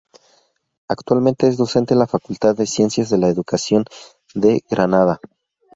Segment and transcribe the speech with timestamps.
[0.87, 3.85] Actualmente es docente en la Facultad e Ciencias de la Educación
[4.33, 5.19] de Granada.